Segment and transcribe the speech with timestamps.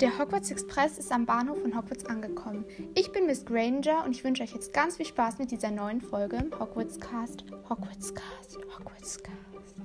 [0.00, 2.64] Der Hogwarts Express ist am Bahnhof von Hogwarts angekommen.
[2.94, 6.00] Ich bin Miss Granger und ich wünsche euch jetzt ganz viel Spaß mit dieser neuen
[6.00, 7.44] Folge im Hogwarts Cast.
[7.68, 9.76] Hogwarts Cast, Hogwarts Cast.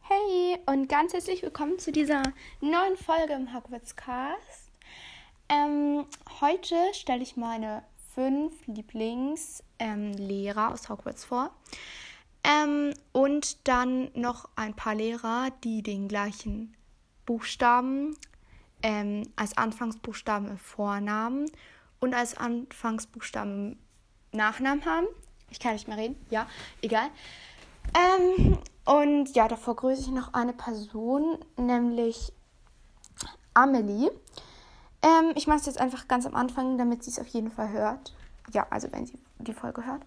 [0.00, 2.22] Hey und ganz herzlich willkommen zu dieser
[2.62, 4.70] neuen Folge im Hogwarts Cast.
[5.50, 6.06] Ähm,
[6.40, 7.82] heute stelle ich meine
[8.14, 11.50] fünf Lieblingslehrer ähm, aus Hogwarts vor.
[12.46, 16.76] Ähm, und dann noch ein paar Lehrer, die den gleichen
[17.26, 18.16] Buchstaben
[18.82, 21.50] ähm, als Anfangsbuchstaben im Vornamen
[21.98, 25.06] und als Anfangsbuchstaben im Nachnamen haben.
[25.50, 26.46] Ich kann nicht mehr reden, ja,
[26.82, 27.08] egal.
[27.94, 32.32] Ähm, und ja, davor grüße ich noch eine Person, nämlich
[33.54, 34.10] Amelie.
[35.02, 37.70] Ähm, ich mache es jetzt einfach ganz am Anfang, damit sie es auf jeden Fall
[37.70, 38.14] hört.
[38.52, 40.02] Ja, also wenn sie die Folge hört.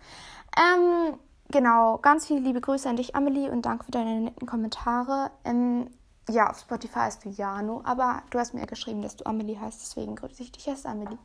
[0.57, 1.17] Ähm,
[1.51, 5.31] genau, ganz viele liebe Grüße an dich, Amelie, und danke für deine netten Kommentare.
[5.43, 5.89] Ähm,
[6.29, 9.59] ja, auf Spotify heißt du Jano, aber du hast mir ja geschrieben, dass du Amelie
[9.59, 11.17] heißt, deswegen grüße ich dich als Amelie.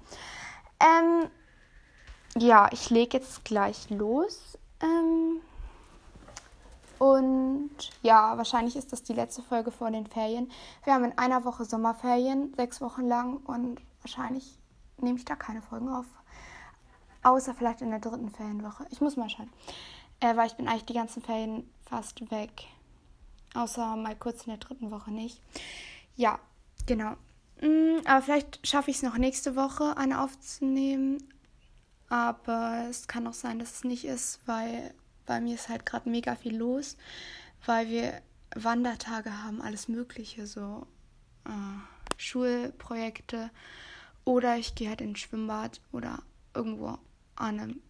[0.80, 1.30] Ähm,
[2.36, 4.58] ja, ich lege jetzt gleich los.
[4.80, 5.40] Ähm,
[6.98, 7.70] und
[8.02, 10.50] ja, wahrscheinlich ist das die letzte Folge vor den Ferien.
[10.84, 14.58] Wir haben in einer Woche Sommerferien, sechs Wochen lang, und wahrscheinlich
[14.98, 16.06] nehme ich da keine Folgen auf.
[17.22, 18.86] Außer vielleicht in der dritten Ferienwoche.
[18.90, 19.50] Ich muss mal schauen.
[20.24, 22.64] Äh, weil ich bin eigentlich die ganzen Ferien fast weg.
[23.52, 25.38] Außer mal kurz in der dritten Woche nicht.
[26.16, 26.38] Ja,
[26.86, 27.12] genau.
[27.60, 31.22] Mm, aber vielleicht schaffe ich es noch nächste Woche, eine aufzunehmen.
[32.08, 34.94] Aber es kann auch sein, dass es nicht ist, weil
[35.26, 36.96] bei mir ist halt gerade mega viel los,
[37.66, 38.22] weil wir
[38.54, 40.86] Wandertage haben, alles Mögliche, so
[41.44, 43.50] äh, Schulprojekte.
[44.24, 46.22] Oder ich gehe halt ins Schwimmbad oder
[46.54, 46.98] irgendwo
[47.36, 47.82] an einem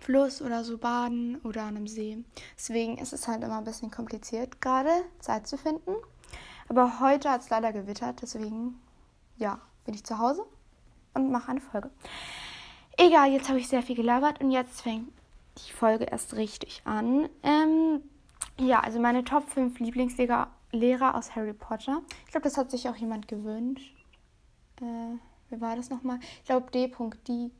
[0.00, 2.18] Fluss oder so baden oder an einem See.
[2.56, 4.90] Deswegen ist es halt immer ein bisschen kompliziert, gerade
[5.20, 5.94] Zeit zu finden.
[6.68, 8.80] Aber heute hat es leider gewittert, deswegen
[9.36, 10.44] ja, bin ich zu Hause
[11.14, 11.90] und mache eine Folge.
[12.96, 15.08] Egal, jetzt habe ich sehr viel gelabert und jetzt fängt
[15.58, 17.28] die Folge erst richtig an.
[17.42, 18.02] Ähm,
[18.58, 22.00] ja, also meine Top 5 Lieblingslehrer Lehrer aus Harry Potter.
[22.24, 23.94] Ich glaube, das hat sich auch jemand gewünscht.
[24.80, 25.18] Äh,
[25.50, 26.18] wer war das nochmal?
[26.38, 27.50] Ich glaube, D.D.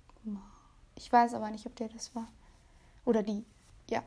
[0.94, 2.28] Ich weiß aber nicht, ob der das war.
[3.04, 3.44] Oder die.
[3.90, 4.02] Ja.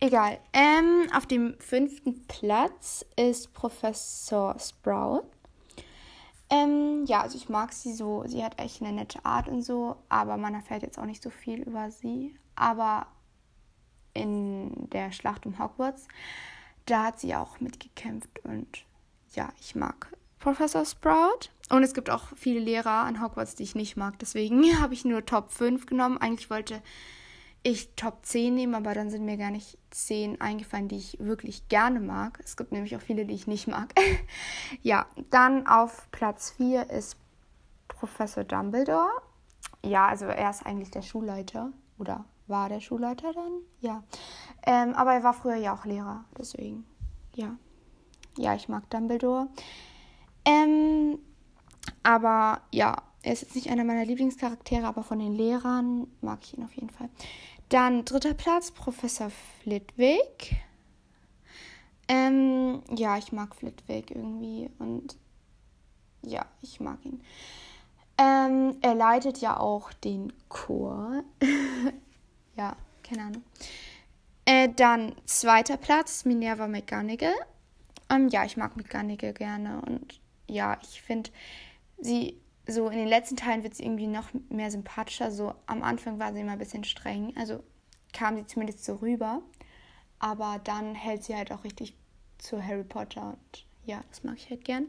[0.00, 0.38] Egal.
[0.52, 5.24] Ähm, auf dem fünften Platz ist Professor Sprout.
[6.50, 8.24] Ähm, ja, also ich mag sie so.
[8.26, 11.30] Sie hat echt eine nette Art und so, aber man erfährt jetzt auch nicht so
[11.30, 12.36] viel über sie.
[12.54, 13.06] Aber
[14.12, 16.06] in der Schlacht um Hogwarts,
[16.86, 18.84] da hat sie auch mitgekämpft und
[19.34, 21.48] ja, ich mag Professor Sprout.
[21.70, 24.18] Und es gibt auch viele Lehrer an Hogwarts, die ich nicht mag.
[24.18, 26.18] Deswegen habe ich nur Top 5 genommen.
[26.18, 26.82] Eigentlich wollte
[27.62, 31.68] ich Top 10 nehmen, aber dann sind mir gar nicht 10 eingefallen, die ich wirklich
[31.68, 32.38] gerne mag.
[32.44, 33.94] Es gibt nämlich auch viele, die ich nicht mag.
[34.82, 37.16] ja, dann auf Platz 4 ist
[37.88, 39.08] Professor Dumbledore.
[39.82, 41.72] Ja, also er ist eigentlich der Schulleiter.
[41.98, 43.52] Oder war der Schulleiter dann?
[43.80, 44.02] Ja.
[44.66, 46.24] Ähm, aber er war früher ja auch Lehrer.
[46.36, 46.84] Deswegen,
[47.34, 47.56] ja.
[48.36, 49.48] Ja, ich mag Dumbledore.
[50.44, 51.18] Ähm,
[52.04, 56.56] aber ja, er ist jetzt nicht einer meiner Lieblingscharaktere, aber von den Lehrern mag ich
[56.56, 57.08] ihn auf jeden Fall.
[57.70, 59.30] Dann dritter Platz, Professor
[59.62, 60.56] Flitwick.
[62.06, 65.16] Ähm, ja, ich mag Flitwick irgendwie und
[66.22, 67.22] ja, ich mag ihn.
[68.18, 71.24] Ähm, er leitet ja auch den Chor.
[72.56, 73.42] ja, keine Ahnung.
[74.44, 77.34] Äh, dann zweiter Platz, Minerva McGonagall.
[78.10, 81.30] Ähm, ja, ich mag McGonagall gerne und ja, ich finde
[81.98, 85.30] sie so in den letzten Teilen wird sie irgendwie noch mehr sympathischer.
[85.30, 87.62] So am Anfang war sie immer ein bisschen streng, also
[88.12, 89.42] kam sie zumindest so rüber.
[90.18, 91.94] Aber dann hält sie halt auch richtig
[92.38, 94.88] zu Harry Potter und ja, das mag ich halt gern.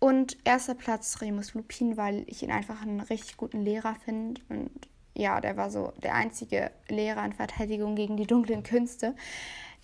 [0.00, 4.40] Und erster Platz Remus Lupin, weil ich ihn einfach einen richtig guten Lehrer finde.
[4.48, 4.70] Und
[5.14, 9.16] ja, der war so der einzige Lehrer in Verteidigung gegen die dunklen Künste,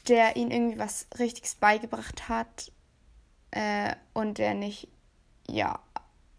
[0.08, 2.70] der ihn irgendwie was Richtiges beigebracht hat
[3.50, 4.88] äh, und der nicht,
[5.48, 5.80] ja,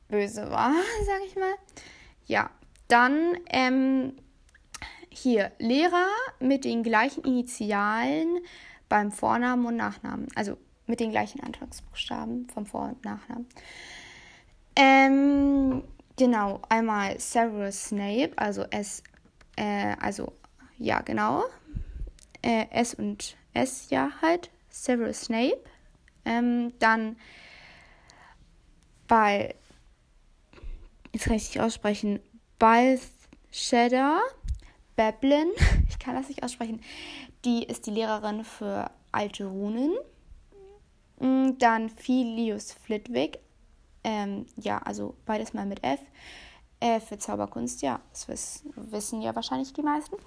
[0.07, 0.73] böse war,
[1.05, 1.53] sag ich mal.
[2.25, 2.49] Ja,
[2.87, 4.13] dann ähm,
[5.09, 6.07] hier Lehrer
[6.39, 8.39] mit den gleichen Initialen
[8.89, 10.27] beim Vornamen und Nachnamen.
[10.35, 10.57] Also
[10.87, 13.47] mit den gleichen Anfangsbuchstaben vom Vor- und Nachnamen.
[14.75, 15.83] Ähm,
[16.17, 19.01] genau, einmal Severus Snape, also S,
[19.55, 20.33] äh, also
[20.77, 21.43] ja, genau.
[22.41, 24.51] Äh, S und S, ja, halt.
[24.69, 25.63] Severus Snape.
[26.25, 27.15] Ähm, dann
[29.07, 29.55] bei
[31.15, 32.19] jetzt kann ich nicht aussprechen,
[32.59, 34.19] Balthshedder,
[34.97, 35.47] Bablin,
[35.89, 36.81] ich kann das nicht aussprechen.
[37.45, 39.94] Die ist die Lehrerin für alte Runen.
[41.19, 43.39] Mm, dann Philius Flitwick.
[44.03, 46.00] Ähm, ja, also beides mal mit F.
[46.81, 50.17] Äh, für Zauberkunst, ja, das wissen, wissen ja wahrscheinlich die meisten.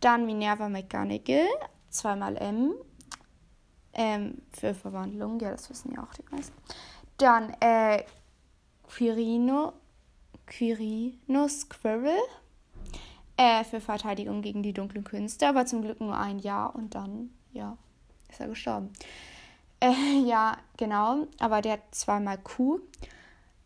[0.00, 1.46] Dann Minerva McGonagall,
[1.88, 2.74] zweimal M.
[3.94, 6.56] Ähm, für Verwandlung, ja, das wissen ja auch die meisten.
[7.18, 8.02] Dann äh,
[8.88, 9.74] Quirino,
[10.46, 12.18] Quirinus Quirrell
[13.36, 17.30] äh, für Verteidigung gegen die dunklen Künste, aber zum Glück nur ein Jahr und dann,
[17.52, 17.76] ja,
[18.28, 18.92] ist er gestorben.
[19.80, 19.92] Äh,
[20.24, 22.80] ja, genau, aber der hat zweimal Q.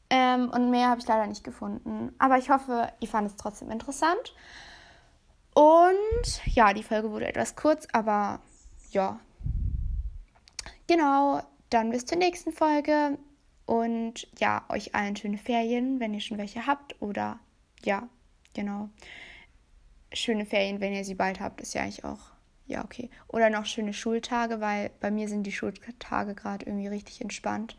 [0.09, 2.15] Ähm, und mehr habe ich leider nicht gefunden.
[2.19, 4.35] Aber ich hoffe, ihr fandet es trotzdem interessant.
[5.53, 8.41] Und ja, die Folge wurde etwas kurz, aber
[8.91, 9.19] ja.
[10.87, 13.19] Genau, dann bis zur nächsten Folge.
[13.67, 17.01] Und ja, euch allen schöne Ferien, wenn ihr schon welche habt.
[17.03, 17.41] Oder
[17.85, 18.09] ja,
[18.55, 18.89] genau.
[20.13, 22.31] Schöne Ferien, wenn ihr sie bald habt, ist ja eigentlich auch,
[22.67, 23.11] ja, okay.
[23.29, 27.77] Oder noch schöne Schultage, weil bei mir sind die Schultage gerade irgendwie richtig entspannt.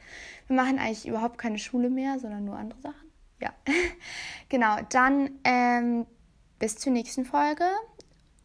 [0.47, 3.07] Wir machen eigentlich überhaupt keine Schule mehr, sondern nur andere Sachen.
[3.41, 3.53] Ja,
[4.49, 4.77] genau.
[4.89, 6.05] Dann ähm,
[6.59, 7.65] bis zur nächsten Folge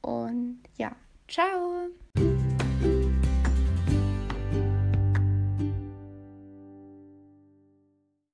[0.00, 0.94] und ja,
[1.28, 1.88] ciao.